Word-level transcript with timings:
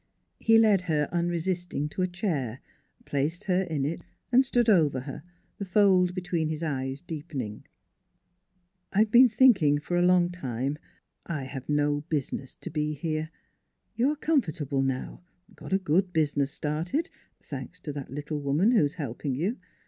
He 0.39 0.57
led 0.57 0.81
her 0.89 1.07
unresisting 1.11 1.87
to 1.89 2.01
a 2.01 2.07
chair, 2.07 2.59
placed 3.05 3.43
her 3.43 3.61
in 3.61 3.85
it, 3.85 4.01
and 4.31 4.43
stood 4.43 4.67
over 4.67 5.01
her, 5.01 5.21
the 5.59 5.63
fold 5.65 6.15
between 6.15 6.49
his 6.49 6.63
eyes 6.63 7.01
deepening." 7.01 7.65
I've 8.91 9.11
been 9.11 9.29
thinking 9.29 9.77
for 9.79 9.95
a 9.95 10.01
long 10.01 10.31
time 10.31 10.79
I 11.27 11.43
have 11.43 11.69
no 11.69 12.01
business 12.09 12.55
to 12.61 12.71
be 12.71 12.93
here. 12.95 13.29
You're 13.95 14.15
comfortable 14.15 14.81
now; 14.81 15.21
got 15.55 15.71
a 15.71 15.77
good 15.77 16.13
business 16.13 16.49
started 16.49 17.11
thanks 17.39 17.79
to 17.81 17.93
that 17.93 18.09
little 18.09 18.39
woman 18.41 18.71
who's 18.71 18.95
helping 18.95 19.35
you. 19.35 19.59